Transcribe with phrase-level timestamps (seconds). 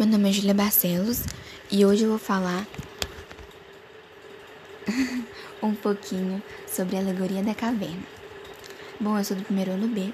[0.00, 1.24] Meu nome é Julia Barcelos
[1.70, 2.66] e hoje eu vou falar
[5.62, 8.02] um pouquinho sobre a alegoria da caverna.
[8.98, 10.10] Bom, eu sou do primeiro ano B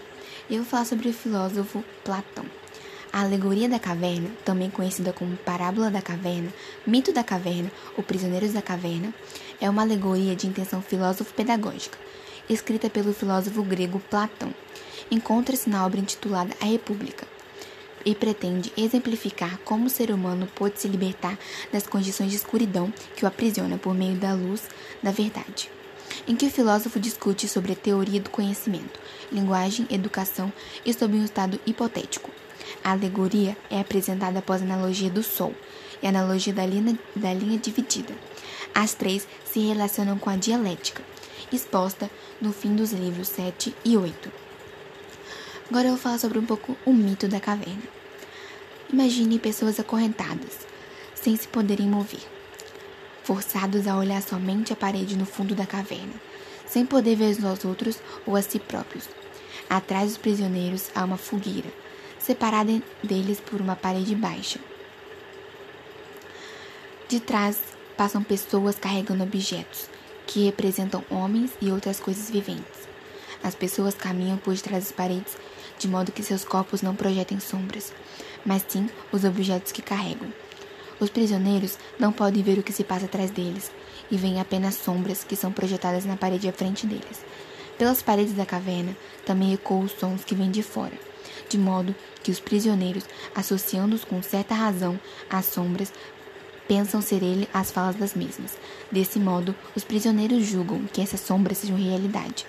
[0.50, 2.44] e eu vou falar sobre o filósofo Platão.
[3.12, 6.52] A alegoria da caverna, também conhecida como parábola da caverna,
[6.84, 9.14] mito da caverna ou prisioneiros da caverna,
[9.60, 11.96] é uma alegoria de intenção filósofo-pedagógica,
[12.50, 14.52] escrita pelo filósofo grego Platão.
[15.12, 17.35] Encontra-se na obra intitulada A República
[18.06, 21.36] e pretende exemplificar como o ser humano pode se libertar
[21.72, 24.62] das condições de escuridão que o aprisiona por meio da luz
[25.02, 25.68] da verdade.
[26.26, 29.00] Em que o filósofo discute sobre a teoria do conhecimento,
[29.32, 30.52] linguagem, educação
[30.84, 32.30] e sobre um estado hipotético.
[32.82, 35.52] A alegoria é apresentada após a analogia do Sol
[36.00, 38.14] e a analogia da linha, da linha dividida.
[38.72, 41.02] As três se relacionam com a dialética,
[41.52, 42.08] exposta
[42.40, 44.30] no fim dos livros 7 e 8.
[45.68, 47.95] Agora eu vou falar sobre um pouco o mito da caverna.
[48.92, 50.64] Imagine pessoas acorrentadas,
[51.12, 52.20] sem se poderem mover,
[53.24, 56.14] forçados a olhar somente a parede no fundo da caverna,
[56.64, 59.08] sem poder ver os outros ou a si próprios.
[59.68, 61.68] Atrás dos prisioneiros há uma fogueira,
[62.16, 64.60] separada deles por uma parede baixa.
[67.08, 67.58] De trás
[67.96, 69.90] passam pessoas carregando objetos,
[70.28, 72.86] que representam homens e outras coisas viventes.
[73.42, 75.36] As pessoas caminham por detrás das paredes
[75.78, 77.92] de modo que seus corpos não projetem sombras,
[78.44, 80.32] mas sim os objetos que carregam.
[80.98, 83.70] Os prisioneiros não podem ver o que se passa atrás deles
[84.10, 87.24] e veem apenas sombras que são projetadas na parede à frente deles.
[87.76, 90.98] Pelas paredes da caverna também ecoam os sons que vêm de fora,
[91.48, 95.92] de modo que os prisioneiros, associando-os com certa razão às sombras,
[96.66, 98.56] pensam ser ele as falas das mesmas.
[98.90, 102.46] Desse modo, os prisioneiros julgam que essas sombras sejam realidade.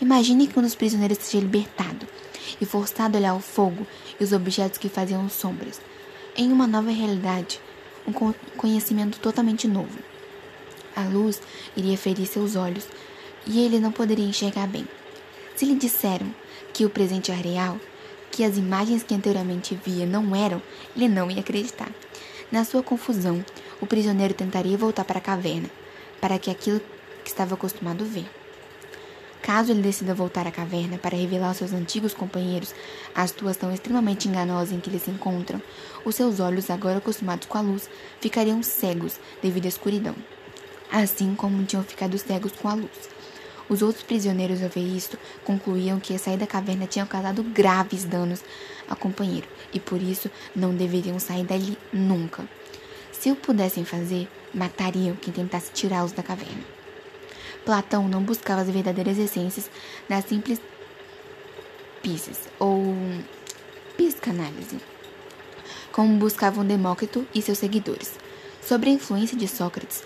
[0.00, 2.08] Imagine quando os prisioneiros sejam libertados
[2.58, 3.86] e forçado a olhar o fogo
[4.18, 5.78] e os objetos que faziam sombras.
[6.34, 7.60] Em uma nova realidade,
[8.06, 8.12] um
[8.56, 9.98] conhecimento totalmente novo.
[10.96, 11.42] A luz
[11.76, 12.88] iria ferir seus olhos
[13.46, 14.88] e ele não poderia enxergar bem.
[15.54, 16.34] Se lhe disseram
[16.72, 17.78] que o presente é real,
[18.30, 20.62] que as imagens que anteriormente via não eram,
[20.96, 21.90] ele não ia acreditar.
[22.50, 23.44] Na sua confusão,
[23.82, 25.68] o prisioneiro tentaria voltar para a caverna,
[26.22, 26.80] para que aquilo
[27.22, 28.39] que estava acostumado a ver.
[29.52, 32.72] Caso ele decida voltar à caverna para revelar aos seus antigos companheiros
[33.12, 35.60] a situação extremamente enganosa em que eles se encontram,
[36.04, 37.90] os seus olhos, agora acostumados com a luz,
[38.20, 40.14] ficariam cegos devido à escuridão,
[40.92, 43.10] assim como tinham ficado cegos com a luz.
[43.68, 48.04] Os outros prisioneiros, ao ver isto, concluíam que a sair da caverna tinha causado graves
[48.04, 48.44] danos
[48.88, 52.48] ao companheiro e por isso não deveriam sair dali nunca.
[53.10, 56.79] Se o pudessem fazer, matariam quem tentasse tirá-los da caverna.
[57.64, 59.70] Platão não buscava as verdadeiras essências
[60.08, 60.60] da simples
[62.02, 62.94] pisces ou
[63.96, 64.80] psicanálise,
[65.92, 68.18] como buscavam Demócrito e seus seguidores.
[68.62, 70.02] Sob a influência de Sócrates,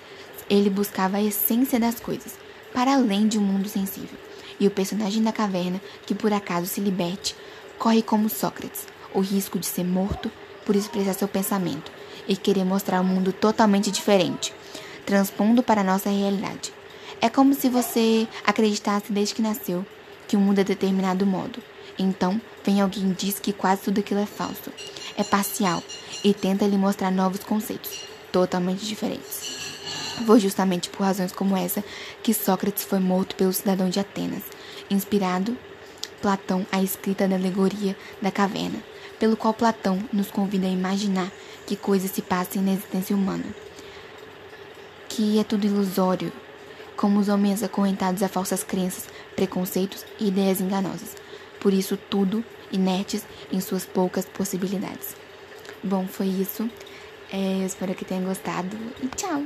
[0.48, 2.36] ele buscava a essência das coisas,
[2.72, 4.18] para além de um mundo sensível.
[4.58, 7.36] E o personagem da caverna, que por acaso se liberte,
[7.78, 10.30] corre como Sócrates, o risco de ser morto
[10.64, 11.90] por expressar seu pensamento
[12.26, 14.54] e querer mostrar um mundo totalmente diferente,
[15.04, 16.72] transpondo para a nossa realidade.
[17.24, 19.82] É como se você acreditasse desde que nasceu
[20.28, 21.58] que o mundo é determinado modo.
[21.98, 24.70] Então, vem alguém e diz que quase tudo aquilo é falso.
[25.16, 25.82] É parcial
[26.22, 29.40] e tenta lhe mostrar novos conceitos, totalmente diferentes.
[30.26, 31.82] Foi justamente por razões como essa
[32.22, 34.42] que Sócrates foi morto pelo cidadão de Atenas,
[34.90, 35.56] inspirado
[36.20, 38.84] Platão a escrita da alegoria da caverna,
[39.18, 41.32] pelo qual Platão nos convida a imaginar
[41.66, 43.46] que coisas se passam na existência humana,
[45.08, 46.30] que é tudo ilusório,
[46.96, 51.16] como os homens acorrentados a falsas crenças, preconceitos e ideias enganosas.
[51.60, 55.16] Por isso, tudo inertes em suas poucas possibilidades.
[55.82, 56.68] Bom, foi isso.
[57.32, 59.42] É, eu espero que tenham gostado e tchau!